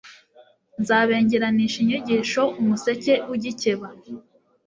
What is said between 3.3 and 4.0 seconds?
ugikeba